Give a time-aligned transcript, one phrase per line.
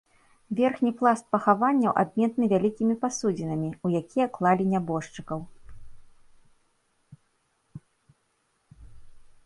[0.59, 5.47] Верхні пласт пахаванняў адметны вялікімі пасудзінамі, у якія клалі нябожчыкаў.